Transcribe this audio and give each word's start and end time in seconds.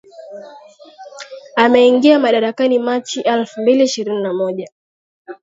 Ameingia 1.55 2.19
madarakani 2.19 2.79
Machi 2.79 3.21
elfu 3.21 3.61
mbili 3.61 3.83
ishirini 3.83 4.23
na 4.23 4.33
moja 4.33 4.71